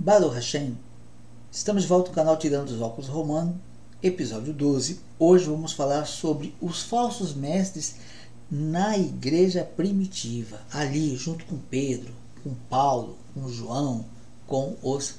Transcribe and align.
Baruch 0.00 0.32
Hashem, 0.36 0.78
estamos 1.50 1.82
de 1.82 1.88
volta 1.88 2.10
no 2.10 2.14
canal 2.14 2.36
Tirando 2.36 2.68
os 2.68 2.80
Óculos 2.80 3.08
Romano, 3.08 3.60
episódio 4.00 4.52
12. 4.52 5.00
Hoje 5.18 5.46
vamos 5.46 5.72
falar 5.72 6.04
sobre 6.04 6.54
os 6.60 6.84
falsos 6.84 7.34
mestres 7.34 7.96
na 8.48 8.96
igreja 8.96 9.64
primitiva, 9.64 10.60
ali 10.72 11.16
junto 11.16 11.44
com 11.46 11.58
Pedro, 11.58 12.12
com 12.44 12.54
Paulo, 12.70 13.18
com 13.34 13.48
João, 13.48 14.04
com 14.46 14.76
os 14.84 15.16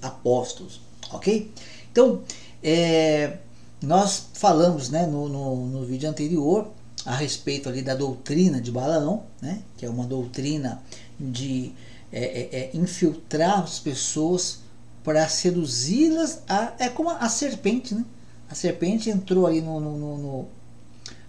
apóstolos, 0.00 0.80
ok? 1.10 1.50
Então, 1.90 2.22
é, 2.62 3.36
nós 3.82 4.28
falamos 4.34 4.90
né, 4.90 5.06
no, 5.06 5.28
no, 5.28 5.66
no 5.66 5.84
vídeo 5.84 6.08
anterior 6.08 6.70
a 7.04 7.16
respeito 7.16 7.68
ali 7.68 7.82
da 7.82 7.96
doutrina 7.96 8.60
de 8.60 8.70
Balaão, 8.70 9.24
né, 9.42 9.64
que 9.76 9.84
é 9.84 9.90
uma 9.90 10.06
doutrina 10.06 10.80
de 11.18 11.72
é, 12.12 12.22
é, 12.22 12.56
é 12.56 12.70
infiltrar 12.74 13.60
as 13.60 13.78
pessoas 13.78 14.60
para 15.04 15.28
seduzi-las. 15.28 16.42
É 16.78 16.88
como 16.88 17.10
a, 17.10 17.28
serpente, 17.28 17.94
né? 17.94 18.04
A 18.48 18.54
serpente 18.54 19.10
entrou 19.10 19.46
ali 19.46 19.60
no, 19.60 19.80
no, 19.80 20.18
no, 20.18 20.48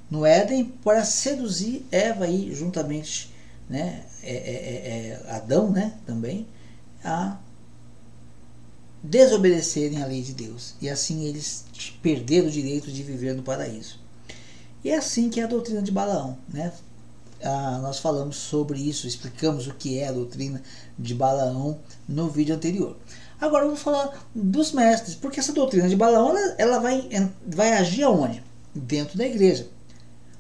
no 0.10 0.26
Éden 0.26 0.66
para 0.84 1.06
seduzir 1.06 1.86
Eva 1.92 2.26
aí 2.26 2.54
juntamente, 2.54 3.34
né? 3.70 4.04
É, 4.24 4.34
é, 4.34 5.32
Adão, 5.32 5.72
né? 5.72 5.98
Também 6.06 6.48
a 7.04 7.38
desobedecerem 9.04 10.02
a 10.02 10.06
lei 10.06 10.22
de 10.22 10.34
Deus 10.34 10.76
e 10.80 10.88
assim 10.88 11.26
eles 11.26 11.66
perderam 12.04 12.48
o 12.48 12.52
direito 12.52 12.92
de 12.92 13.02
viver 13.02 13.34
no 13.34 13.42
paraíso. 13.42 14.00
E 14.84 14.90
é 14.90 14.98
assim 14.98 15.30
que 15.30 15.40
é 15.40 15.44
a 15.44 15.48
doutrina 15.48 15.82
de 15.82 15.92
Balaão, 15.92 16.38
né? 16.50 16.72
Ah, 17.44 17.80
nós 17.82 18.00
falamos 18.00 18.38
sobre 18.38 18.80
isso, 18.80 19.08
explicamos 19.08 19.68
o 19.68 19.74
que 19.74 20.00
é 20.00 20.08
a 20.08 20.12
doutrina 20.12 20.62
de 20.98 21.14
Balaão 21.14 21.80
no 22.08 22.30
vídeo 22.30 22.56
anterior. 22.56 22.98
Agora 23.40 23.66
vamos 23.66 23.82
falar 23.82 24.28
dos 24.36 24.72
mestres, 24.72 25.16
porque 25.16 25.40
essa 25.40 25.52
doutrina 25.52 25.90
de 25.90 25.96
Balaão 25.96 26.30
ela, 26.30 26.56
ela 26.58 26.80
vai, 26.80 27.10
vai 27.48 27.74
agir 27.74 28.04
aonde? 28.04 28.44
Dentro 28.74 29.18
da 29.18 29.26
igreja. 29.26 29.68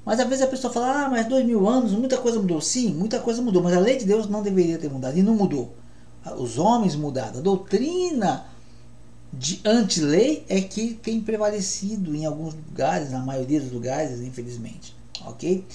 Mas 0.06 0.20
às 0.20 0.28
vezes 0.28 0.44
a 0.44 0.48
pessoa 0.48 0.74
fala, 0.74 1.06
ah, 1.06 1.10
mas 1.10 1.28
dois 1.28 1.46
mil 1.46 1.68
anos, 1.68 1.92
muita 1.92 2.18
coisa 2.18 2.40
mudou. 2.40 2.62
Sim, 2.62 2.94
muita 2.94 3.20
coisa 3.20 3.42
mudou, 3.42 3.62
mas 3.62 3.74
a 3.74 3.80
lei 3.80 3.98
de 3.98 4.06
Deus 4.06 4.28
não 4.28 4.42
deveria 4.42 4.78
ter 4.78 4.90
mudado, 4.90 5.18
e 5.18 5.24
não 5.24 5.36
mudou. 5.36 5.76
Os 6.38 6.58
homens 6.58 6.96
mudaram. 6.96 7.40
A 7.40 7.42
doutrina 7.42 8.46
de 9.34 9.62
anti-lei 9.64 10.46
é 10.50 10.62
que 10.62 10.94
tem 10.96 11.22
prevalecido 11.22 12.16
em 12.16 12.26
alguns 12.26 12.54
lugares, 12.54 13.12
na 13.12 13.20
maioria 13.20 13.60
dos 13.60 13.72
lugares, 13.72 14.20
infelizmente. 14.22 14.96
Ok? 15.26 15.66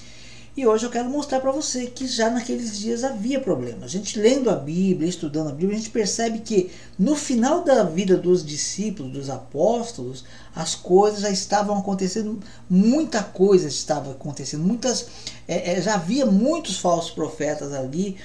E 0.56 0.66
hoje 0.66 0.86
eu 0.86 0.90
quero 0.90 1.10
mostrar 1.10 1.40
para 1.40 1.52
você 1.52 1.86
que 1.86 2.06
já 2.06 2.30
naqueles 2.30 2.78
dias 2.78 3.04
havia 3.04 3.38
problemas. 3.38 3.84
A 3.84 3.88
gente 3.88 4.18
lendo 4.18 4.48
a 4.48 4.54
Bíblia, 4.54 5.06
estudando 5.06 5.50
a 5.50 5.52
Bíblia, 5.52 5.76
a 5.76 5.78
gente 5.78 5.90
percebe 5.90 6.38
que 6.38 6.70
no 6.98 7.14
final 7.14 7.62
da 7.62 7.82
vida 7.84 8.16
dos 8.16 8.42
discípulos, 8.42 9.12
dos 9.12 9.28
apóstolos, 9.28 10.24
as 10.54 10.74
coisas 10.74 11.20
já 11.20 11.30
estavam 11.30 11.76
acontecendo, 11.76 12.40
muita 12.70 13.22
coisa 13.22 13.68
estava 13.68 14.12
acontecendo, 14.12 14.64
muitas 14.64 15.08
é, 15.46 15.72
é, 15.72 15.82
já 15.82 15.96
havia 15.96 16.24
muitos 16.24 16.78
falsos 16.78 17.10
profetas 17.10 17.74
ali 17.74 18.16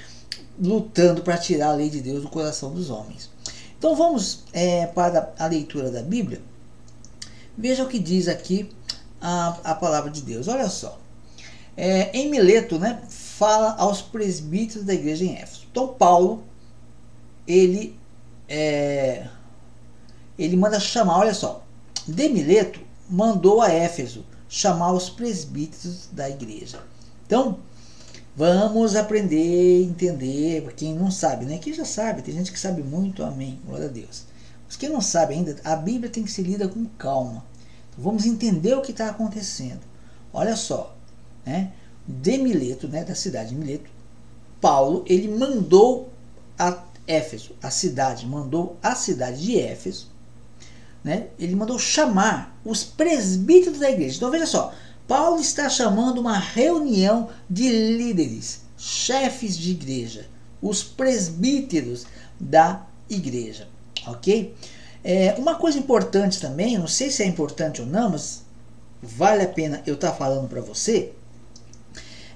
lutando 0.58 1.24
para 1.24 1.38
tirar 1.38 1.72
a 1.72 1.76
lei 1.76 1.90
de 1.90 2.00
Deus 2.00 2.22
do 2.22 2.30
coração 2.30 2.72
dos 2.72 2.90
homens. 2.90 3.30
Então 3.78 3.94
vamos 3.94 4.46
é, 4.54 4.88
para 4.88 5.34
a 5.38 5.48
leitura 5.48 5.92
da 5.92 6.02
Bíblia. 6.02 6.42
Veja 7.58 7.84
o 7.84 7.90
que 7.90 8.00
diz 8.00 8.30
aqui 8.30 8.72
a, 9.20 9.58
a 9.66 9.76
palavra 9.76 10.10
de 10.10 10.22
Deus. 10.22 10.48
Olha 10.48 10.70
só. 10.70 10.98
É, 11.76 12.16
em 12.18 12.30
Mileto, 12.30 12.78
né, 12.78 13.02
fala 13.10 13.76
aos 13.78 14.02
presbíteros 14.02 14.86
da 14.86 14.94
igreja 14.94 15.24
em 15.24 15.36
Éfeso. 15.36 15.68
Então 15.72 15.88
Paulo, 15.88 16.44
ele, 17.48 17.98
é, 18.48 19.28
ele 20.38 20.58
manda 20.58 20.80
chamar, 20.80 21.20
olha 21.20 21.34
só, 21.34 21.64
de 22.08 22.30
Mileto 22.30 22.80
mandou 23.10 23.62
a 23.62 23.70
Éfeso 23.70 24.26
chamar 24.48 24.92
os 24.92 25.10
presbíteros 25.10 26.10
da 26.12 26.30
igreja. 26.30 26.80
Então, 27.26 27.60
vamos 28.36 28.96
aprender, 28.96 29.84
entender, 29.84 30.74
quem 30.76 30.94
não 30.94 31.10
sabe, 31.10 31.46
né? 31.46 31.58
Quem 31.58 31.74
já 31.74 31.86
sabe, 31.86 32.22
tem 32.22 32.34
gente 32.34 32.52
que 32.52 32.60
sabe 32.60 32.84
muito, 32.84 33.24
amém, 33.24 33.60
glória 33.66 33.86
a 33.86 33.90
Deus. 33.90 34.26
Mas 34.68 34.76
quem 34.76 34.90
não 34.90 35.02
sabe 35.02 35.34
ainda, 35.34 35.56
a 35.64 35.76
Bíblia 35.76 36.10
tem 36.10 36.24
que 36.24 36.32
ser 36.32 36.44
lida 36.44 36.68
com 36.68 36.86
calma. 36.98 37.46
Então, 37.90 38.04
vamos 38.04 38.26
entender 38.26 38.74
o 38.74 38.82
que 38.82 38.92
está 38.92 39.10
acontecendo. 39.10 39.82
Olha 40.34 40.56
só, 40.56 40.96
né, 41.46 41.72
de 42.08 42.38
Mileto, 42.38 42.88
né, 42.88 43.04
da 43.04 43.16
cidade 43.16 43.50
de 43.50 43.56
Mileto, 43.56 43.90
Paulo 44.60 45.04
ele 45.08 45.28
mandou 45.28 46.12
a 46.58 46.84
Éfeso, 47.08 47.56
a 47.62 47.70
cidade, 47.72 48.26
mandou 48.26 48.78
a 48.82 48.96
cidade 48.96 49.42
de 49.42 49.60
Éfeso, 49.60 50.10
né, 51.04 51.28
ele 51.40 51.56
mandou 51.56 51.80
chamar 51.80 52.56
os 52.64 52.84
presbíteros 52.84 53.80
da 53.80 53.90
igreja. 53.90 54.18
Então 54.18 54.30
veja 54.30 54.46
só, 54.46 54.74
Paulo 55.08 55.42
está 55.42 55.68
chamando 55.68 56.20
uma 56.20 56.38
reunião 56.38 57.30
de 57.50 57.68
líderes, 57.98 58.62
chefes 58.78 59.58
de 59.58 59.72
igreja, 59.72 60.28
os 60.62 60.84
presbíteros 60.84 62.06
da 62.40 62.86
igreja, 63.10 63.68
ok? 64.08 64.56
É, 65.04 65.34
uma 65.38 65.56
coisa 65.56 65.80
importante 65.80 66.40
também, 66.40 66.78
não 66.78 66.88
sei 66.88 67.10
se 67.10 67.24
é 67.24 67.26
importante 67.26 67.82
ou 67.82 67.88
não, 67.88 68.12
mas 68.12 68.44
vale 69.02 69.44
a 69.44 69.48
pena 69.48 69.82
eu 69.86 69.96
estar 69.96 70.12
tá 70.12 70.18
falando 70.18 70.48
para 70.48 70.62
você, 70.62 71.14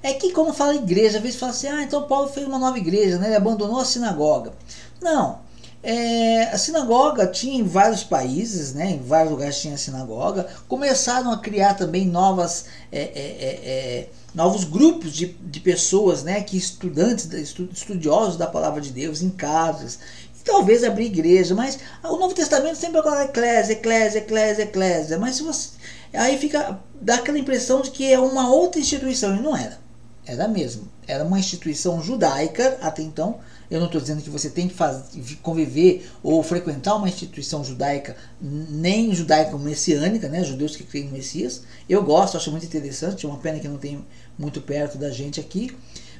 é 0.05 0.13
que 0.13 0.31
como 0.31 0.53
fala 0.53 0.75
igreja, 0.75 1.17
às 1.17 1.23
vezes 1.23 1.39
fala 1.39 1.51
assim, 1.51 1.67
ah, 1.67 1.81
então 1.81 2.03
Paulo 2.03 2.27
fez 2.27 2.45
uma 2.45 2.59
nova 2.59 2.77
igreja, 2.77 3.17
né? 3.17 3.27
ele 3.27 3.35
abandonou 3.35 3.79
a 3.79 3.85
sinagoga. 3.85 4.53
Não, 5.01 5.39
é, 5.81 6.43
a 6.43 6.57
sinagoga 6.59 7.25
tinha 7.25 7.59
em 7.59 7.63
vários 7.63 8.03
países, 8.03 8.73
né, 8.73 8.91
em 8.91 8.99
vários 8.99 9.31
lugares 9.31 9.59
tinha 9.59 9.75
sinagoga. 9.77 10.47
Começaram 10.67 11.31
a 11.31 11.39
criar 11.39 11.73
também 11.73 12.05
novas, 12.05 12.66
é, 12.91 12.99
é, 12.99 13.03
é, 13.03 13.49
é 13.69 14.09
novos 14.33 14.63
grupos 14.63 15.11
de, 15.11 15.25
de 15.25 15.59
pessoas, 15.59 16.23
né, 16.23 16.39
que 16.41 16.55
estudantes, 16.55 17.27
estudiosos 17.72 18.37
da 18.37 18.45
palavra 18.45 18.81
de 18.81 18.91
Deus 18.91 19.23
em 19.23 19.31
casas. 19.31 19.97
E 20.39 20.43
talvez 20.43 20.83
abrir 20.83 21.05
igreja, 21.05 21.55
mas 21.55 21.79
o 22.03 22.17
Novo 22.17 22.35
Testamento 22.35 22.77
sempre 22.77 23.01
fala 23.01 23.23
eclésia, 23.23 23.73
eclésia, 23.73 24.19
eclésia, 24.19 24.63
eclésia. 24.63 25.17
Mas 25.17 25.37
se 25.37 25.43
você, 25.43 25.69
aí 26.13 26.37
fica 26.37 26.79
dá 27.01 27.16
aquela 27.16 27.39
impressão 27.39 27.81
de 27.81 27.89
que 27.89 28.11
é 28.11 28.19
uma 28.19 28.51
outra 28.51 28.79
instituição 28.79 29.35
e 29.35 29.41
não 29.41 29.55
era 29.57 29.84
era 30.25 30.47
mesmo. 30.47 30.88
Era 31.08 31.24
uma 31.24 31.40
instituição 31.40 32.02
judaica 32.02 32.78
até 32.81 33.02
então. 33.02 33.40
Eu 33.69 33.80
não 33.80 33.88
estou 33.88 34.00
dizendo 34.00 34.22
que 34.22 34.30
você 34.30 34.50
tem 34.50 34.68
que 34.68 34.74
fazer, 34.74 35.36
conviver 35.41 36.09
ou 36.22 36.41
frequentar 36.44 36.96
uma 36.96 37.08
instituição 37.09 37.63
judaica, 37.63 38.16
nem 38.41 39.14
judaica 39.14 39.58
messiânica, 39.58 40.30
né? 40.30 40.44
judeus 40.44 40.75
que 40.75 40.84
creem 40.84 41.06
no 41.06 41.14
Messias. 41.14 41.64
Eu 41.90 42.03
gosto, 42.03 42.38
acho 42.38 42.52
muito 42.52 42.66
interessante. 42.66 43.25
É 43.25 43.30
uma 43.30 43.40
pena 43.40 43.59
que 43.59 43.68
não 43.68 43.78
tem 43.78 44.06
muito 44.38 44.62
perto 44.62 44.97
da 44.97 45.09
gente 45.09 45.40
aqui. 45.40 45.75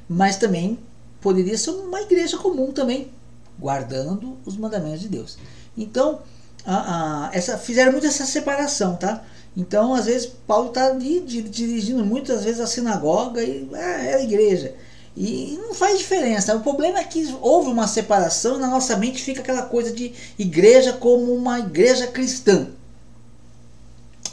Mas 0.08 0.36
também 0.36 0.78
poderia 1.20 1.56
ser 1.58 1.70
uma 1.70 2.00
igreja 2.00 2.36
comum 2.36 2.72
também, 2.72 3.10
guardando 3.58 4.36
os 4.44 4.56
mandamentos 4.56 5.00
de 5.00 5.08
Deus. 5.08 5.38
Então, 5.76 6.20
a, 6.64 7.28
a, 7.28 7.30
essa, 7.32 7.58
fizeram 7.58 7.92
muito 7.92 8.06
essa 8.06 8.24
separação, 8.24 8.96
tá? 8.96 9.24
Então, 9.56 9.94
às 9.94 10.04
vezes, 10.04 10.30
Paulo 10.46 10.68
está 10.68 10.90
dirigindo 10.90 12.04
muitas 12.04 12.44
vezes 12.44 12.60
a 12.60 12.66
sinagoga 12.66 13.42
e 13.42 13.68
é, 13.72 14.10
é 14.10 14.14
a 14.16 14.22
igreja. 14.22 14.74
E 15.16 15.58
não 15.62 15.72
faz 15.72 15.98
diferença. 15.98 16.54
O 16.54 16.60
problema 16.60 16.98
é 16.98 17.04
que 17.04 17.34
houve 17.40 17.70
uma 17.70 17.88
separação 17.88 18.56
e 18.56 18.60
na 18.60 18.68
nossa 18.68 18.96
mente 18.98 19.22
fica 19.22 19.40
aquela 19.40 19.62
coisa 19.62 19.90
de 19.90 20.12
igreja 20.38 20.92
como 20.92 21.32
uma 21.34 21.58
igreja 21.58 22.06
cristã. 22.06 22.68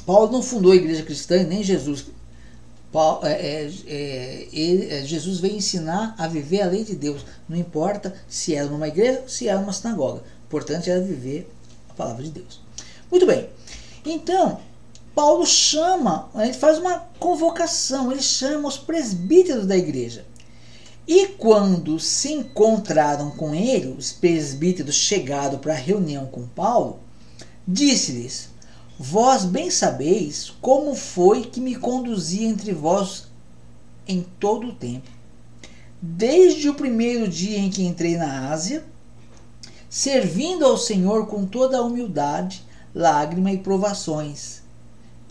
Paulo 0.05 0.29
não 0.29 0.43
fundou 0.43 0.73
a 0.73 0.75
igreja 0.75 1.03
cristã 1.03 1.37
e 1.37 1.45
nem 1.45 1.63
Jesus. 1.63 2.07
Paulo, 2.91 3.25
é, 3.25 3.31
é, 3.31 3.71
é, 3.87 4.99
é, 4.99 5.03
Jesus 5.05 5.39
veio 5.39 5.55
ensinar 5.55 6.15
a 6.17 6.27
viver 6.27 6.61
a 6.61 6.67
lei 6.67 6.83
de 6.83 6.95
Deus. 6.95 7.25
Não 7.47 7.55
importa 7.55 8.13
se 8.27 8.53
era 8.53 8.67
numa 8.67 8.89
igreja, 8.89 9.23
se 9.25 9.47
era 9.47 9.61
numa 9.61 9.71
sinagoga. 9.71 10.19
O 10.19 10.45
importante 10.47 10.89
era 10.89 10.99
viver 10.99 11.49
a 11.89 11.93
palavra 11.93 12.23
de 12.23 12.29
Deus. 12.29 12.59
Muito 13.09 13.25
bem. 13.25 13.49
Então, 14.05 14.59
Paulo 15.15 15.45
chama, 15.45 16.29
ele 16.35 16.53
faz 16.53 16.79
uma 16.79 16.97
convocação, 17.19 18.11
ele 18.11 18.21
chama 18.21 18.67
os 18.67 18.77
presbíteros 18.77 19.67
da 19.67 19.77
igreja. 19.77 20.25
E 21.07 21.27
quando 21.27 21.99
se 21.99 22.31
encontraram 22.31 23.29
com 23.31 23.53
ele, 23.53 23.89
os 23.97 24.11
presbíteros 24.11 24.95
chegaram 24.95 25.59
para 25.59 25.73
a 25.73 25.77
reunião 25.77 26.25
com 26.25 26.47
Paulo, 26.47 26.99
disse-lhes: 27.67 28.49
Vós 28.97 29.45
bem 29.45 29.69
sabeis 29.69 30.51
como 30.61 30.95
foi 30.95 31.43
que 31.43 31.61
me 31.61 31.75
conduzi 31.75 32.45
entre 32.45 32.73
vós 32.73 33.27
em 34.07 34.25
todo 34.39 34.67
o 34.67 34.75
tempo, 34.75 35.11
desde 36.01 36.69
o 36.69 36.73
primeiro 36.75 37.27
dia 37.27 37.59
em 37.59 37.69
que 37.69 37.85
entrei 37.85 38.17
na 38.17 38.49
Ásia, 38.49 38.83
servindo 39.87 40.65
ao 40.65 40.77
Senhor 40.77 41.27
com 41.27 41.45
toda 41.45 41.77
a 41.77 41.83
humildade, 41.83 42.65
lágrima 42.95 43.51
e 43.51 43.57
provações 43.59 44.62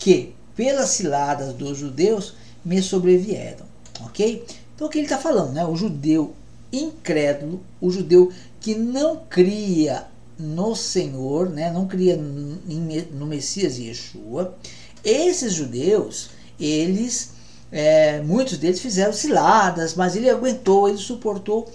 que, 0.03 0.35
pelas 0.53 0.89
ciladas 0.89 1.53
dos 1.53 1.77
judeus, 1.77 2.33
me 2.63 2.81
sobrevieram. 2.81 3.65
Ok? 4.01 4.45
Então 4.75 4.87
o 4.87 4.89
que 4.89 4.97
ele 4.97 5.05
está 5.05 5.17
falando? 5.17 5.53
Né? 5.53 5.65
O 5.65 5.77
judeu 5.77 6.33
incrédulo, 6.73 7.63
o 7.79 7.89
judeu 7.89 8.29
que 8.59 8.75
não 8.75 9.21
cria 9.29 10.05
no 10.37 10.75
Senhor, 10.75 11.49
né? 11.49 11.71
não 11.71 11.87
cria 11.87 12.17
no 12.17 13.25
Messias 13.25 13.77
Yeshua. 13.77 14.57
Esses 15.05 15.53
judeus, 15.53 16.31
eles, 16.59 17.31
é, 17.71 18.19
muitos 18.21 18.57
deles 18.57 18.81
fizeram 18.81 19.13
ciladas, 19.13 19.95
mas 19.95 20.17
ele 20.17 20.29
aguentou, 20.29 20.89
ele 20.89 20.97
suportou 20.97 21.71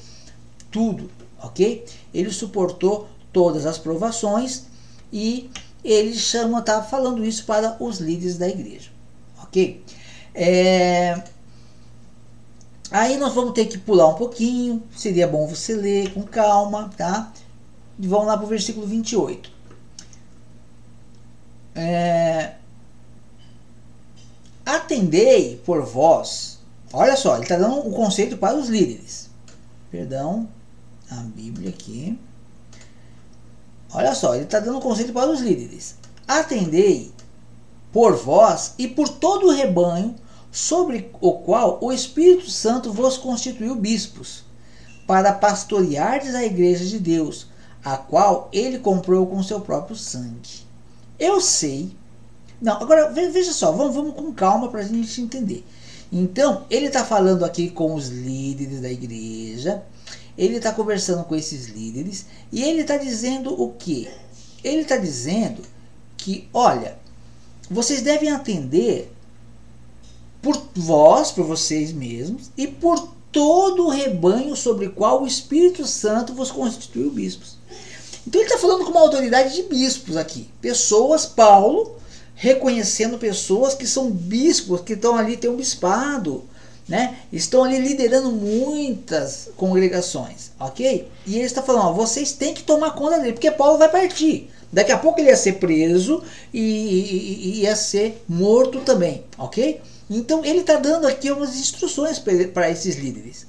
tudo, 0.70 1.10
ok? 1.42 1.82
Ele 2.12 2.30
suportou 2.30 3.08
todas 3.32 3.64
as 3.64 3.78
provações 3.78 4.64
e 5.10 5.48
ele 5.90 6.14
chama, 6.14 6.62
tá 6.62 6.82
falando 6.82 7.24
isso 7.24 7.44
para 7.44 7.76
os 7.80 7.98
líderes 7.98 8.38
da 8.38 8.48
igreja, 8.48 8.90
ok? 9.42 9.84
É, 10.34 11.22
aí 12.90 13.16
nós 13.16 13.34
vamos 13.34 13.52
ter 13.52 13.66
que 13.66 13.78
pular 13.78 14.08
um 14.08 14.14
pouquinho, 14.14 14.82
seria 14.96 15.26
bom 15.26 15.46
você 15.46 15.74
ler 15.74 16.12
com 16.12 16.22
calma, 16.22 16.90
tá? 16.96 17.32
E 17.98 18.06
vamos 18.06 18.26
lá 18.26 18.36
para 18.36 18.46
o 18.46 18.48
versículo 18.48 18.86
28. 18.86 19.50
É, 21.74 22.54
Atendei 24.68 25.56
por 25.64 25.82
vós. 25.82 26.58
Olha 26.92 27.16
só, 27.16 27.36
ele 27.36 27.44
está 27.44 27.56
dando 27.56 27.76
o 27.76 27.88
um 27.88 27.90
conceito 27.90 28.36
para 28.36 28.54
os 28.54 28.68
líderes. 28.68 29.30
Perdão, 29.90 30.46
a 31.10 31.14
Bíblia 31.22 31.70
aqui. 31.70 32.18
Olha 33.92 34.14
só, 34.14 34.34
ele 34.34 34.44
está 34.44 34.60
dando 34.60 34.80
conselho 34.80 35.12
para 35.12 35.30
os 35.30 35.40
líderes. 35.40 35.96
Atendei 36.26 37.12
por 37.92 38.16
vós 38.16 38.74
e 38.78 38.86
por 38.86 39.08
todo 39.08 39.46
o 39.46 39.52
rebanho 39.52 40.14
sobre 40.50 41.10
o 41.20 41.32
qual 41.32 41.78
o 41.80 41.92
Espírito 41.92 42.50
Santo 42.50 42.92
vos 42.92 43.16
constituiu 43.16 43.74
bispos, 43.74 44.44
para 45.06 45.32
pastoreardes 45.32 46.34
a 46.34 46.44
igreja 46.44 46.84
de 46.84 46.98
Deus, 46.98 47.46
a 47.82 47.96
qual 47.96 48.48
ele 48.52 48.78
comprou 48.78 49.26
com 49.26 49.42
seu 49.42 49.60
próprio 49.60 49.96
sangue. 49.96 50.66
Eu 51.18 51.40
sei. 51.40 51.96
Não, 52.60 52.74
agora 52.74 53.10
veja 53.10 53.52
só, 53.52 53.72
vamos, 53.72 53.94
vamos 53.94 54.14
com 54.14 54.32
calma 54.32 54.68
para 54.68 54.80
a 54.80 54.84
gente 54.84 55.20
entender. 55.20 55.64
Então, 56.10 56.64
ele 56.68 56.86
está 56.86 57.04
falando 57.04 57.44
aqui 57.44 57.70
com 57.70 57.94
os 57.94 58.08
líderes 58.08 58.80
da 58.80 58.90
igreja 58.90 59.82
ele 60.38 60.58
está 60.58 60.72
conversando 60.72 61.24
com 61.24 61.34
esses 61.34 61.66
líderes 61.66 62.26
e 62.52 62.62
ele 62.62 62.82
está 62.82 62.96
dizendo 62.96 63.60
o 63.60 63.72
que? 63.72 64.08
Ele 64.62 64.82
está 64.82 64.96
dizendo 64.96 65.62
que, 66.16 66.48
olha, 66.54 66.96
vocês 67.68 68.02
devem 68.02 68.30
atender 68.30 69.12
por 70.40 70.56
vós, 70.76 71.32
por 71.32 71.44
vocês 71.44 71.92
mesmos, 71.92 72.52
e 72.56 72.68
por 72.68 73.08
todo 73.32 73.86
o 73.86 73.90
rebanho 73.90 74.54
sobre 74.54 74.88
qual 74.88 75.22
o 75.22 75.26
Espírito 75.26 75.84
Santo 75.84 76.32
vos 76.32 76.52
constituiu 76.52 77.10
bispos. 77.10 77.56
Então 78.24 78.40
ele 78.40 78.48
está 78.48 78.60
falando 78.60 78.84
com 78.84 78.92
uma 78.92 79.00
autoridade 79.00 79.54
de 79.54 79.64
bispos 79.64 80.16
aqui. 80.16 80.48
Pessoas, 80.60 81.26
Paulo, 81.26 81.96
reconhecendo 82.34 83.18
pessoas 83.18 83.74
que 83.74 83.86
são 83.86 84.10
bispos, 84.10 84.82
que 84.82 84.92
estão 84.92 85.16
ali, 85.16 85.36
tem 85.36 85.50
um 85.50 85.56
bispado 85.56 86.44
né? 86.88 87.18
Estão 87.30 87.64
ali 87.64 87.78
liderando 87.78 88.32
muitas 88.32 89.50
congregações, 89.56 90.52
ok? 90.58 91.08
E 91.26 91.36
ele 91.36 91.44
está 91.44 91.62
falando, 91.62 91.88
ó, 91.88 91.92
vocês 91.92 92.32
têm 92.32 92.54
que 92.54 92.62
tomar 92.62 92.92
conta 92.92 93.18
dele, 93.18 93.34
porque 93.34 93.50
Paulo 93.50 93.78
vai 93.78 93.90
partir. 93.90 94.50
Daqui 94.72 94.90
a 94.90 94.98
pouco 94.98 95.20
ele 95.20 95.28
ia 95.28 95.36
ser 95.36 95.54
preso 95.54 96.22
e, 96.52 96.60
e, 96.60 97.48
e 97.58 97.60
ia 97.62 97.76
ser 97.76 98.22
morto 98.26 98.80
também, 98.80 99.24
ok? 99.36 99.80
Então 100.10 100.44
ele 100.44 100.60
está 100.60 100.76
dando 100.76 101.06
aqui 101.06 101.30
umas 101.30 101.56
instruções 101.56 102.18
para 102.18 102.70
esses 102.70 102.96
líderes. 102.96 103.46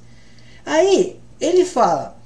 Aí 0.66 1.18
ele 1.40 1.64
fala, 1.64 2.18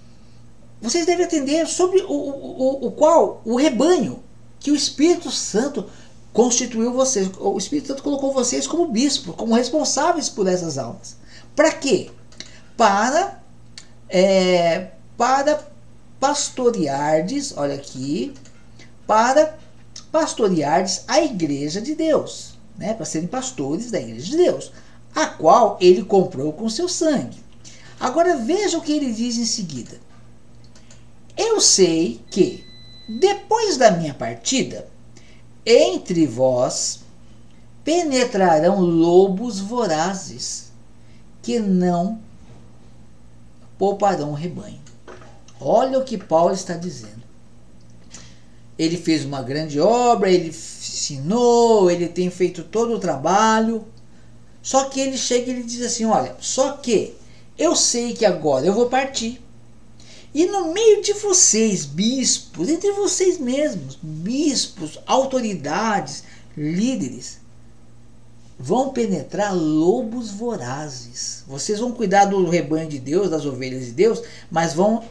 vocês 0.82 1.06
devem 1.06 1.26
atender 1.26 1.68
sobre 1.68 2.02
o, 2.02 2.12
o, 2.12 2.88
o 2.88 2.92
qual 2.92 3.42
o 3.46 3.56
rebanho 3.56 4.24
que 4.60 4.72
o 4.72 4.76
Espírito 4.76 5.30
Santo 5.30 5.90
constituiu 6.34 6.92
vocês, 6.92 7.30
o 7.40 7.58
Espírito 7.58 7.90
Santo 7.90 8.04
colocou 8.04 8.34
vocês 8.34 8.66
como 8.66 8.88
bispos, 8.88 9.36
como 9.36 9.54
responsáveis 9.54 10.28
por 10.28 10.48
essas 10.48 10.78
almas. 10.80 11.16
Para 11.56 11.72
quê? 11.72 12.10
Para 12.76 13.40
é, 14.10 14.92
para 15.16 15.68
pastoreardes, 16.20 17.54
olha 17.56 17.76
aqui, 17.76 18.34
para 19.06 19.58
pastoreardes 20.12 21.04
a 21.08 21.22
igreja 21.22 21.80
de 21.80 21.94
Deus, 21.94 22.58
né? 22.78 22.94
Para 22.94 23.06
serem 23.06 23.28
pastores 23.28 23.92
da 23.92 24.00
igreja 24.00 24.26
de 24.26 24.38
Deus, 24.38 24.72
a 25.14 25.28
qual 25.28 25.78
ele 25.80 26.04
comprou 26.04 26.52
com 26.54 26.68
seu 26.70 26.90
sangue. 26.90 27.44
Agora 28.00 28.38
veja 28.38 28.78
o 28.78 28.82
que 28.82 28.92
ele 28.92 29.12
diz 29.14 29.38
em 29.38 29.46
seguida. 29.46 30.00
Eu 31.38 31.62
sei 31.62 32.22
que 32.32 32.64
depois 33.08 33.78
da 33.78 33.92
minha 33.92 34.14
partida 34.14 34.88
entre 35.66 36.26
vós 36.26 37.02
penetrarão 37.84 38.80
lobos 38.82 39.60
vorazes, 39.60 40.72
que 41.42 41.60
não 41.60 42.20
pouparão 43.78 44.32
o 44.32 44.36
rebanho. 44.36 44.80
Olha 45.60 46.00
o 46.00 46.04
que 46.04 46.18
Paulo 46.18 46.54
está 46.54 46.76
dizendo. 46.76 47.24
Ele 48.78 48.98
fez 48.98 49.24
uma 49.26 49.42
grande 49.42 49.80
obra, 49.80 50.32
ele 50.32 50.50
ensinou, 50.50 51.92
ele 51.92 52.08
tem 52.08 52.30
feito 52.30 52.64
todo 52.64 52.94
o 52.94 53.00
trabalho. 53.00 53.86
Só 54.62 54.86
que 54.86 55.00
ele 55.00 55.18
chega 55.18 55.50
e 55.50 55.54
ele 55.54 55.64
diz 55.64 55.82
assim: 55.82 56.06
Olha, 56.06 56.36
só 56.40 56.74
que 56.78 57.16
eu 57.58 57.76
sei 57.76 58.14
que 58.14 58.26
agora 58.26 58.66
eu 58.66 58.74
vou 58.74 58.88
partir. 58.88 59.43
E 60.34 60.48
no 60.48 60.74
meio 60.74 61.04
de 61.04 61.14
vocês, 61.14 61.86
bispos, 61.86 62.68
entre 62.68 62.92
vocês 62.94 63.38
mesmos, 63.38 64.00
bispos, 64.02 65.00
autoridades, 65.06 66.24
líderes, 66.58 67.40
vão 68.58 68.92
penetrar 68.92 69.56
lobos 69.56 70.32
vorazes. 70.32 71.44
Vocês 71.48 71.80
vão 71.80 71.92
cuidar 71.92 72.26
do 72.26 72.50
rebanho 72.50 72.90
de 72.90 72.98
Deus, 72.98 73.30
das 73.30 73.46
ovelhas 73.46 73.86
de 73.86 73.92
Deus, 73.92 74.24
mas 74.50 74.74
vão 74.74 75.04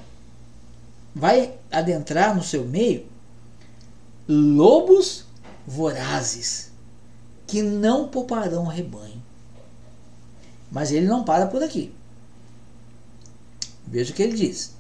vai 1.15 1.55
adentrar 1.71 2.35
no 2.35 2.43
seu 2.43 2.65
meio 2.65 3.05
lobos 4.27 5.27
vorazes 5.67 6.73
que 7.47 7.63
não 7.63 8.09
pouparão 8.09 8.65
o 8.65 8.69
rebanho. 8.69 9.23
Mas 10.71 10.91
ele 10.91 11.07
não 11.07 11.23
para 11.23 11.47
por 11.47 11.63
aqui. 11.63 11.95
Veja 13.87 14.11
o 14.11 14.17
que 14.17 14.23
ele 14.23 14.35
diz 14.35 14.73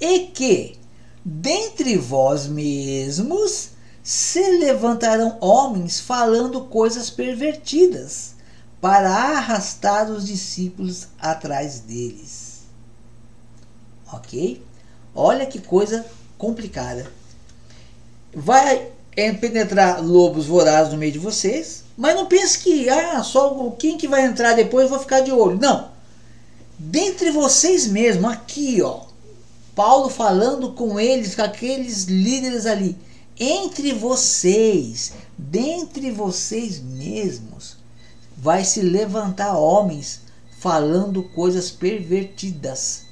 e 0.00 0.20
que 0.26 0.78
dentre 1.24 1.96
vós 1.96 2.46
mesmos 2.46 3.70
se 4.02 4.58
levantarão 4.58 5.36
homens 5.40 5.98
falando 5.98 6.60
coisas 6.62 7.10
pervertidas 7.10 8.36
para 8.80 9.10
arrastar 9.10 10.10
os 10.10 10.26
discípulos 10.26 11.08
atrás 11.18 11.80
deles. 11.80 12.60
Ok? 14.12 14.62
Olha 15.14 15.46
que 15.46 15.58
coisa 15.58 16.06
complicada. 16.38 17.10
Vai 18.32 18.92
penetrar 19.40 20.04
lobos 20.04 20.46
vorazes 20.46 20.92
no 20.92 20.98
meio 20.98 21.12
de 21.12 21.18
vocês, 21.18 21.82
mas 21.96 22.14
não 22.14 22.26
pense 22.26 22.58
que 22.58 22.88
ah, 22.88 23.22
só 23.24 23.70
quem 23.78 23.96
que 23.96 24.06
vai 24.06 24.24
entrar 24.24 24.54
depois 24.54 24.84
eu 24.84 24.90
vou 24.90 25.00
ficar 25.00 25.20
de 25.20 25.32
olho. 25.32 25.58
Não. 25.58 25.90
Dentre 26.78 27.30
vocês 27.30 27.86
mesmos, 27.86 28.30
aqui, 28.30 28.82
ó, 28.82 29.05
Paulo 29.76 30.08
falando 30.08 30.72
com 30.72 30.98
eles, 30.98 31.34
com 31.34 31.42
aqueles 31.42 32.04
líderes 32.04 32.64
ali. 32.64 32.96
Entre 33.38 33.92
vocês, 33.92 35.12
dentre 35.36 36.10
vocês 36.10 36.80
mesmos, 36.80 37.76
vai 38.34 38.64
se 38.64 38.80
levantar 38.80 39.58
homens 39.58 40.22
falando 40.58 41.22
coisas 41.22 41.70
pervertidas 41.70 43.02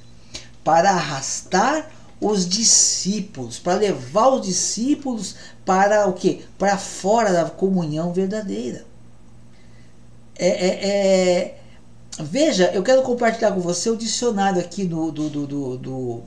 para 0.65 0.93
arrastar 0.93 1.91
os 2.19 2.49
discípulos, 2.49 3.59
para 3.59 3.75
levar 3.75 4.29
os 4.29 4.47
discípulos 4.47 5.37
para 5.67 6.09
o 6.09 6.15
que? 6.15 6.47
Para 6.59 6.79
fora 6.79 7.31
da 7.31 7.51
comunhão 7.51 8.11
verdadeira. 8.15 8.87
É, 10.35 10.49
é, 10.49 10.89
é, 10.89 11.59
veja, 12.21 12.71
eu 12.73 12.83
quero 12.83 13.03
compartilhar 13.03 13.53
com 13.53 13.61
você 13.61 13.91
o 13.91 13.97
dicionário 13.97 14.61
aqui 14.61 14.87
do, 14.87 15.13
do, 15.13 15.29
do, 15.29 15.77
do, 15.77 16.25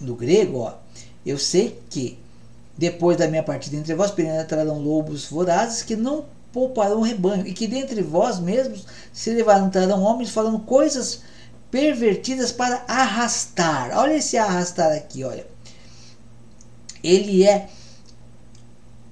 do 0.00 0.14
grego, 0.14 0.58
ó, 0.58 0.74
eu 1.24 1.38
sei 1.38 1.80
que 1.88 2.18
depois 2.76 3.16
da 3.16 3.28
minha 3.28 3.42
partida 3.42 3.76
entre 3.76 3.94
vós 3.94 4.10
penetrarão 4.10 4.78
lobos 4.78 5.26
vorazes 5.26 5.82
que 5.82 5.96
não 5.96 6.24
pouparão 6.52 6.98
o 6.98 7.02
rebanho, 7.02 7.46
e 7.46 7.52
que 7.52 7.66
dentre 7.66 8.00
vós 8.00 8.38
mesmos 8.38 8.86
se 9.12 9.30
levantarão 9.30 10.02
homens 10.02 10.30
falando 10.30 10.60
coisas 10.60 11.22
pervertidas 11.70 12.52
para 12.52 12.84
arrastar. 12.86 13.90
Olha 13.98 14.14
esse 14.14 14.38
arrastar 14.38 14.92
aqui, 14.92 15.24
olha. 15.24 15.44
Ele 17.02 17.44
é, 17.44 17.68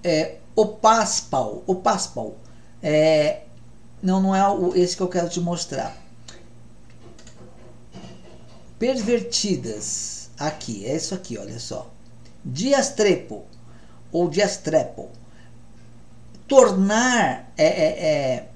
é 0.05 0.37
o 0.55 0.67
paspal, 0.67 1.65
o 1.67 1.75
paspal. 1.75 2.37
É, 2.81 3.43
não, 4.01 4.23
não 4.23 4.35
é 4.35 4.79
esse 4.79 4.97
que 4.97 5.03
eu 5.03 5.09
quero 5.09 5.29
te 5.29 5.41
mostrar. 5.41 5.97
Pervertidas 8.79 10.22
aqui, 10.39 10.85
é 10.87 10.97
isso 10.97 11.15
aqui, 11.15 11.39
olha 11.39 11.59
só. 11.59 11.91
Diastrepo 12.45 13.45
ou 14.11 14.29
diastrepo. 14.29 15.11
Tornar, 16.47 17.53
é, 17.57 17.65
é, 17.65 18.07
é 18.07 18.49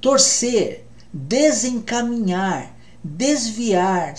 torcer, 0.00 0.86
desencaminhar, 1.12 2.76
desviar, 3.02 4.14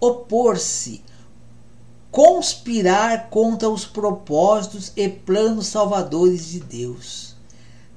opor-se, 0.00 1.02
conspirar 2.10 3.28
contra 3.28 3.68
os 3.68 3.84
propósitos 3.84 4.92
e 4.96 5.08
planos 5.08 5.66
salvadores 5.66 6.46
de 6.46 6.60
Deus, 6.60 7.34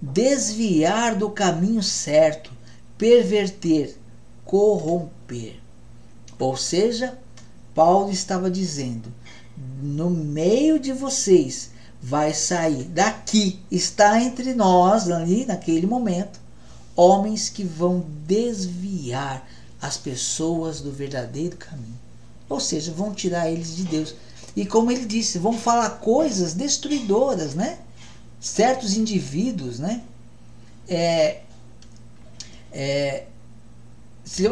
desviar 0.01 1.15
do 1.15 1.29
caminho 1.29 1.83
certo, 1.83 2.51
perverter, 2.97 3.97
corromper. 4.43 5.59
Ou 6.39 6.55
seja, 6.55 7.17
Paulo 7.77 8.11
estava 8.11 8.49
dizendo: 8.49 9.13
no 9.79 10.09
meio 10.09 10.79
de 10.79 10.91
vocês 10.91 11.69
vai 12.01 12.33
sair 12.33 12.85
daqui, 12.85 13.59
está 13.69 14.19
entre 14.19 14.55
nós 14.55 15.07
ali 15.11 15.45
naquele 15.45 15.85
momento, 15.85 16.39
homens 16.95 17.49
que 17.49 17.63
vão 17.63 18.03
desviar 18.25 19.47
as 19.79 19.95
pessoas 19.95 20.81
do 20.81 20.91
verdadeiro 20.91 21.55
caminho. 21.55 21.99
Ou 22.49 22.59
seja, 22.59 22.91
vão 22.91 23.13
tirar 23.13 23.51
eles 23.51 23.75
de 23.75 23.83
Deus. 23.83 24.15
E 24.55 24.65
como 24.65 24.91
ele 24.91 25.05
disse, 25.05 25.37
vão 25.37 25.53
falar 25.53 25.99
coisas 25.99 26.55
destruidoras, 26.55 27.53
né? 27.53 27.77
Certos 28.41 28.97
indivíduos, 28.97 29.77
né? 29.77 30.01
É, 30.87 31.41
é, 32.71 33.25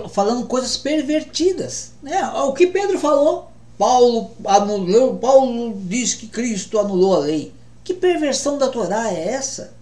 falando 0.10 0.48
coisas 0.48 0.78
pervertidas, 0.78 1.92
né? 2.02 2.28
O 2.30 2.54
que 2.54 2.68
Pedro 2.68 2.98
falou, 2.98 3.52
Paulo 3.78 4.32
anulou, 4.46 5.18
Paulo 5.18 5.76
diz 5.86 6.14
que 6.14 6.28
Cristo 6.28 6.80
anulou 6.80 7.16
a 7.16 7.20
lei. 7.20 7.54
Que 7.84 7.94
perversão 7.94 8.58
da 8.58 8.70
Torá 8.70 9.12
é 9.12 9.30
essa? 9.30 9.74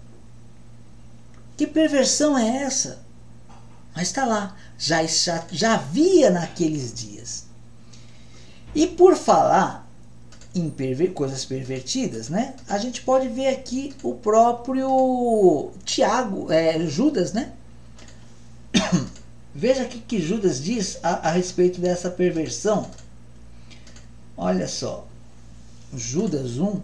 Que 1.56 1.68
perversão 1.68 2.38
é 2.38 2.64
essa? 2.64 3.04
Mas 3.96 4.08
está 4.08 4.26
lá, 4.26 4.58
já, 4.78 5.06
já, 5.06 5.46
já 5.52 5.76
havia 5.76 6.30
naqueles 6.32 6.94
dias. 6.94 7.46
E 8.74 8.88
por 8.88 9.16
falar 9.16 9.88
em 10.56 10.70
perver 10.70 11.14
coisas 11.14 11.46
pervertidas, 11.46 12.30
né? 12.30 12.56
A 12.68 12.78
gente 12.78 13.02
pode 13.02 13.28
ver 13.28 13.48
aqui 13.48 13.94
o 14.04 14.16
próprio 14.16 15.72
Tiago, 15.84 16.52
é, 16.52 16.80
Judas, 16.88 17.34
né? 17.34 17.54
Veja 19.54 19.84
o 19.84 19.88
que, 19.88 20.22
Judas 20.22 20.64
diz 20.64 21.00
a, 21.04 21.30
a 21.30 21.32
respeito 21.32 21.80
dessa 21.80 22.10
perversão. 22.10 22.90
Olha 24.36 24.68
só, 24.68 25.08
Judas 25.94 26.58
1, 26.58 26.82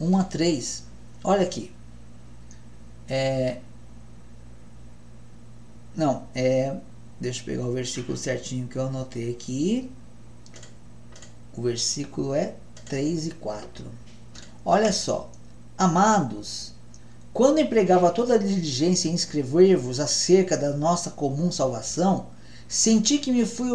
1 0.00 0.18
a 0.18 0.24
3. 0.24 0.84
Olha 1.22 1.42
aqui. 1.42 1.70
É, 3.08 3.60
não, 5.94 6.26
é 6.34 6.80
Deixa 7.20 7.42
eu 7.42 7.44
pegar 7.44 7.66
o 7.66 7.72
versículo 7.72 8.16
certinho 8.16 8.66
que 8.66 8.76
eu 8.76 8.86
anotei 8.86 9.30
aqui. 9.30 9.90
O 11.54 11.60
versículo 11.60 12.34
é 12.34 12.54
3 12.86 13.26
e 13.26 13.30
4. 13.32 13.84
Olha 14.64 14.90
só. 14.90 15.30
Amados, 15.76 16.72
quando 17.32 17.60
empregava 17.60 18.10
toda 18.10 18.34
a 18.34 18.38
diligência 18.38 19.08
em 19.08 19.14
escrever-vos 19.14 20.00
acerca 20.00 20.56
da 20.56 20.70
nossa 20.70 21.10
comum 21.10 21.52
salvação, 21.52 22.26
senti 22.68 23.18
que 23.18 23.30
me 23.30 23.46
fui 23.46 23.70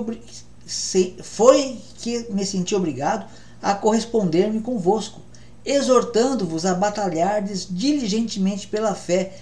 foi 1.24 1.78
que 1.98 2.26
me 2.32 2.46
senti 2.46 2.76
obrigado 2.76 3.30
a 3.62 3.74
corresponder-me 3.74 4.62
convosco, 4.62 5.22
exortando-vos 5.64 6.66
a 6.66 6.74
batalhardes 6.74 7.68
diligentemente 7.70 8.68
pela 8.68 8.94
fé, 8.94 9.38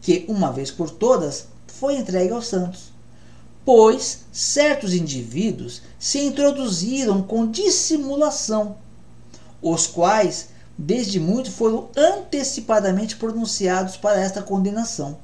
que 0.00 0.24
uma 0.28 0.52
vez 0.52 0.70
por 0.70 0.88
todas 0.88 1.48
foi 1.66 1.96
entregue 1.96 2.32
aos 2.32 2.46
santos. 2.46 2.92
Pois 3.64 4.20
certos 4.32 4.94
indivíduos 4.94 5.82
se 5.98 6.20
introduziram 6.20 7.22
com 7.22 7.50
dissimulação, 7.50 8.78
os 9.60 9.86
quais 9.86 10.48
desde 10.78 11.18
muito 11.18 11.50
foram 11.50 11.88
antecipadamente 11.96 13.16
pronunciados 13.16 13.96
para 13.96 14.20
esta 14.20 14.40
condenação. 14.40 15.18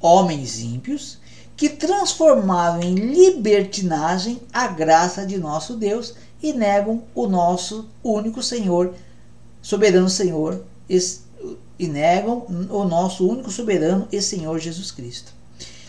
Homens 0.00 0.58
ímpios 0.58 1.18
que 1.54 1.68
transformaram 1.68 2.82
em 2.82 2.94
libertinagem 2.94 4.40
a 4.52 4.66
graça 4.66 5.26
de 5.26 5.36
nosso 5.36 5.76
Deus 5.76 6.14
e 6.42 6.52
negam 6.52 7.02
o 7.14 7.26
nosso 7.26 7.88
único 8.02 8.42
Senhor, 8.42 8.94
soberano 9.60 10.08
Senhor, 10.08 10.64
e 11.78 11.86
negam 11.86 12.46
o 12.70 12.84
nosso 12.84 13.28
único 13.28 13.50
soberano 13.50 14.08
e 14.10 14.20
Senhor 14.22 14.58
Jesus 14.58 14.90
Cristo. 14.90 15.32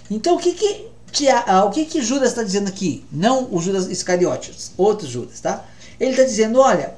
Então 0.10 0.36
o 0.36 0.40
que 0.40 0.54
que, 1.12 1.30
ah, 1.30 1.64
o 1.66 1.72
que, 1.72 1.86
que 1.86 2.02
Judas 2.02 2.30
está 2.30 2.44
dizendo 2.44 2.68
aqui? 2.68 3.06
Não 3.12 3.48
o 3.52 3.62
Judas 3.62 3.88
Iscariotes, 3.88 4.72
outro 4.78 5.08
Judas, 5.08 5.40
tá? 5.40 5.66
Ele 6.00 6.12
está 6.12 6.24
dizendo, 6.24 6.60
olha, 6.60 6.96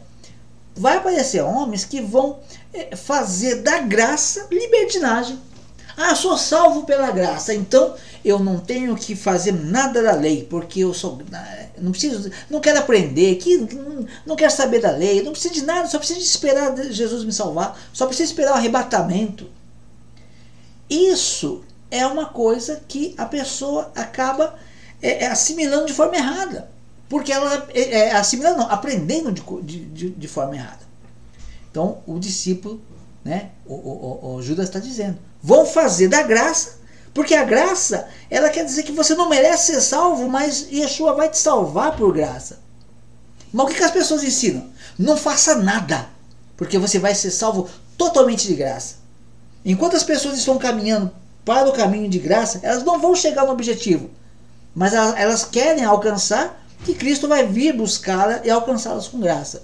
vai 0.76 0.98
aparecer 0.98 1.42
homens 1.42 1.86
que 1.86 2.02
vão 2.02 2.40
eh, 2.74 2.96
fazer 2.96 3.62
da 3.62 3.80
graça 3.80 4.48
libertinagem. 4.52 5.40
Ah, 5.98 6.16
sou 6.16 6.38
salvo 6.38 6.86
pela 6.86 7.12
graça, 7.12 7.54
então 7.54 7.94
eu 8.24 8.40
não 8.40 8.60
tenho 8.60 8.96
que 8.96 9.16
fazer 9.16 9.52
nada 9.52 10.02
da 10.02 10.14
lei, 10.14 10.48
porque 10.50 10.82
eu 10.82 10.94
sou 10.94 11.20
não 11.78 11.92
preciso, 11.92 12.32
não 12.50 12.60
quero 12.60 12.80
aprender, 12.80 13.36
que 13.36 13.58
não, 14.26 14.36
quero 14.36 14.52
saber 14.52 14.80
da 14.80 14.92
lei, 14.92 15.22
não 15.22 15.32
preciso 15.32 15.54
de 15.54 15.64
nada, 15.64 15.88
só 15.88 15.98
preciso 15.98 16.20
esperar 16.20 16.76
Jesus 16.92 17.24
me 17.24 17.32
salvar, 17.32 17.80
só 17.94 18.06
preciso 18.06 18.32
esperar 18.32 18.52
o 18.52 18.56
arrebatamento. 18.56 19.50
Isso 20.90 21.64
é 21.92 22.06
uma 22.06 22.26
coisa 22.26 22.82
que 22.88 23.14
a 23.18 23.26
pessoa 23.26 23.92
acaba 23.96 24.56
é, 25.02 25.26
é, 25.26 25.28
assimilando 25.28 25.86
de 25.86 25.94
forma 25.94 26.16
errada. 26.16 26.70
Porque 27.10 27.34
ela 27.34 27.68
é, 27.74 27.82
é 27.82 28.16
assimilando, 28.16 28.62
aprendendo 28.62 29.32
de, 29.32 29.42
de, 29.86 30.10
de, 30.12 30.28
forma 30.28 30.56
errada. 30.56 30.88
Então 31.72 31.98
o 32.06 32.20
discípulo, 32.20 32.80
né, 33.26 33.50
o, 33.66 33.74
o, 33.74 34.36
o 34.36 34.42
Judas 34.44 34.68
está 34.68 34.80
dizendo, 34.80 35.18
vão 35.42 35.66
fazer 35.66 36.08
da 36.08 36.22
graça, 36.22 36.78
porque 37.14 37.34
a 37.34 37.44
graça, 37.44 38.08
ela 38.30 38.50
quer 38.50 38.64
dizer 38.64 38.84
que 38.84 38.92
você 38.92 39.16
não 39.16 39.28
merece 39.28 39.74
ser 39.74 39.82
salvo, 39.82 40.30
mas 40.30 40.68
Yeshua 40.72 41.14
vai 41.16 41.30
te 41.30 41.38
salvar 41.40 41.96
por 41.96 42.14
graça. 42.14 42.60
Mas 43.52 43.66
o 43.66 43.70
que, 43.70 43.76
que 43.76 43.84
as 43.84 43.92
pessoas 43.92 44.24
ensinam? 44.24 44.70
Não 44.98 45.18
faça 45.18 45.56
nada, 45.56 46.08
porque 46.56 46.78
você 46.78 47.00
vai 47.00 47.16
ser 47.16 47.32
salvo 47.32 47.68
totalmente 47.98 48.48
de 48.48 48.54
graça. 48.54 48.96
Enquanto 49.66 49.96
as 49.96 50.04
pessoas 50.04 50.38
estão 50.38 50.58
caminhando 50.58 51.12
para 51.44 51.68
o 51.68 51.74
caminho 51.74 52.08
de 52.08 52.20
graça, 52.20 52.60
elas 52.62 52.84
não 52.84 53.00
vão 53.00 53.16
chegar 53.16 53.46
no 53.46 53.52
objetivo, 53.52 54.10
mas 54.76 54.94
elas 54.94 55.44
querem 55.44 55.84
alcançar 55.84 56.59
que 56.84 56.94
Cristo 56.94 57.28
vai 57.28 57.46
vir 57.46 57.76
buscá-la 57.76 58.42
e 58.46 58.50
alcançá-las 58.50 59.08
com 59.08 59.20
graça. 59.20 59.64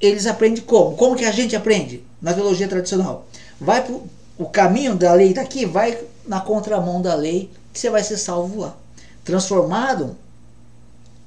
Eles 0.00 0.26
aprendem 0.26 0.62
como? 0.62 0.96
Como 0.96 1.16
que 1.16 1.24
a 1.24 1.32
gente 1.32 1.54
aprende? 1.54 2.04
Na 2.20 2.32
teologia 2.32 2.68
tradicional. 2.68 3.26
Vai 3.60 3.84
pro, 3.84 4.06
o 4.38 4.46
caminho 4.46 4.94
da 4.96 5.12
lei 5.12 5.34
daqui, 5.34 5.66
vai 5.66 5.98
na 6.26 6.40
contramão 6.40 7.02
da 7.02 7.14
lei, 7.14 7.50
que 7.72 7.78
você 7.78 7.90
vai 7.90 8.02
ser 8.02 8.16
salvo 8.16 8.60
lá. 8.60 8.76
Transformado 9.24 10.16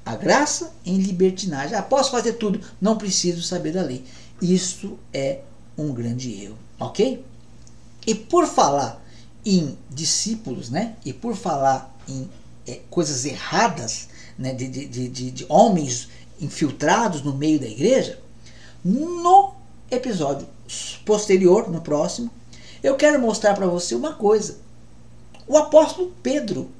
a 0.04 0.16
graça 0.16 0.72
em 0.84 0.98
libertinagem. 0.98 1.76
Ah, 1.76 1.82
posso 1.82 2.10
fazer 2.10 2.34
tudo, 2.34 2.60
não 2.80 2.96
preciso 2.96 3.42
saber 3.42 3.72
da 3.72 3.82
lei. 3.82 4.04
Isso 4.42 4.98
é 5.12 5.40
um 5.78 5.92
grande 5.92 6.44
erro, 6.44 6.58
ok? 6.78 7.24
E 8.06 8.14
por 8.14 8.46
falar 8.46 9.02
em 9.44 9.76
discípulos, 9.90 10.70
né? 10.70 10.96
E 11.04 11.12
por 11.12 11.34
falar 11.34 11.94
em 12.08 12.28
é, 12.66 12.80
coisas 12.90 13.24
erradas, 13.24 14.08
né? 14.38 14.52
De, 14.52 14.68
de, 14.68 15.08
de, 15.08 15.30
de 15.30 15.46
homens 15.48 16.08
infiltrados 16.40 17.22
no 17.22 17.34
meio 17.34 17.58
da 17.58 17.66
igreja, 17.66 18.18
no 18.84 19.54
episódio 19.90 20.46
posterior, 21.04 21.70
no 21.70 21.80
próximo, 21.80 22.30
eu 22.82 22.96
quero 22.96 23.18
mostrar 23.18 23.54
para 23.54 23.66
você 23.66 23.94
uma 23.94 24.14
coisa. 24.14 24.58
O 25.46 25.56
apóstolo 25.56 26.12
Pedro, 26.22 26.70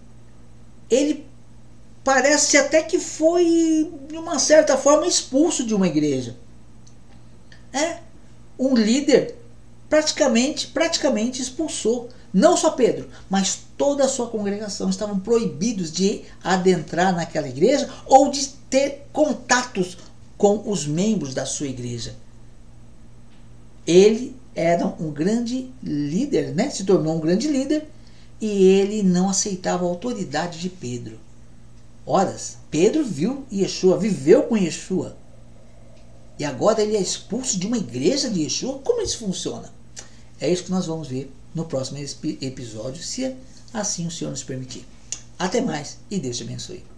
ele 0.90 1.26
parece 2.02 2.56
até 2.58 2.82
que 2.82 2.98
foi, 2.98 3.90
de 4.08 4.16
uma 4.16 4.38
certa 4.38 4.76
forma, 4.76 5.06
expulso 5.06 5.64
de 5.64 5.74
uma 5.74 5.86
igreja. 5.86 6.36
É, 7.72 7.98
um 8.58 8.74
líder 8.74 9.34
praticamente, 9.88 10.66
praticamente 10.68 11.40
expulsou 11.40 12.08
não 12.34 12.56
só 12.56 12.72
Pedro, 12.72 13.08
mas 13.30 13.60
toda 13.78 14.04
a 14.04 14.08
sua 14.08 14.26
congregação 14.26 14.90
estavam 14.90 15.20
proibidos 15.20 15.92
de 15.92 16.22
adentrar 16.42 17.14
naquela 17.14 17.48
igreja 17.48 17.88
ou 18.06 18.28
de 18.28 18.48
ter 18.68 19.06
contatos 19.12 19.96
com 20.36 20.68
os 20.68 20.84
membros 20.84 21.32
da 21.32 21.46
sua 21.46 21.68
igreja. 21.68 22.16
Ele 23.86 24.34
era 24.52 24.84
um 24.84 25.12
grande 25.12 25.70
líder, 25.80 26.52
né? 26.52 26.70
se 26.70 26.82
tornou 26.82 27.16
um 27.16 27.20
grande 27.20 27.46
líder, 27.46 27.86
e 28.40 28.64
ele 28.64 29.04
não 29.04 29.28
aceitava 29.30 29.84
a 29.84 29.88
autoridade 29.88 30.58
de 30.58 30.68
Pedro. 30.68 31.20
horas, 32.04 32.58
Pedro 32.68 33.04
viu 33.04 33.46
Yeshua, 33.52 33.96
viveu 33.96 34.42
com 34.42 34.56
Yeshua. 34.56 35.16
E 36.36 36.44
agora 36.44 36.82
ele 36.82 36.96
é 36.96 37.00
expulso 37.00 37.60
de 37.60 37.66
uma 37.68 37.78
igreja 37.78 38.28
de 38.28 38.42
Yeshua? 38.42 38.80
Como 38.80 39.00
isso 39.02 39.18
funciona? 39.18 39.72
É 40.40 40.50
isso 40.50 40.64
que 40.64 40.72
nós 40.72 40.86
vamos 40.86 41.06
ver 41.06 41.32
no 41.54 41.64
próximo 41.66 41.98
episódio, 41.98 43.02
se 43.02 43.34
assim 43.72 44.06
o 44.06 44.10
Senhor 44.10 44.30
nos 44.30 44.42
permitir. 44.42 44.84
Até 45.38 45.60
mais 45.60 45.98
e 46.10 46.18
Deus 46.18 46.36
te 46.36 46.42
abençoe. 46.42 46.93